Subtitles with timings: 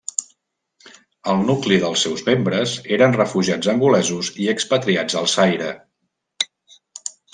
[1.33, 5.69] El nucli dels seus membres eren refugiats angolesos i expatriats al Zaire.